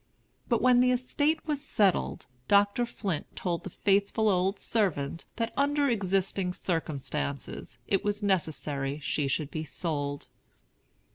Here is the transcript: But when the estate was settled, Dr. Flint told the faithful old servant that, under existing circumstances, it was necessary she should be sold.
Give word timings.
But 0.49 0.63
when 0.63 0.79
the 0.79 0.89
estate 0.89 1.45
was 1.45 1.61
settled, 1.61 2.25
Dr. 2.47 2.87
Flint 2.87 3.27
told 3.35 3.63
the 3.63 3.69
faithful 3.69 4.29
old 4.29 4.57
servant 4.59 5.25
that, 5.35 5.53
under 5.55 5.87
existing 5.89 6.53
circumstances, 6.53 7.77
it 7.87 8.03
was 8.03 8.23
necessary 8.23 8.97
she 8.99 9.27
should 9.27 9.51
be 9.51 9.63
sold. 9.63 10.27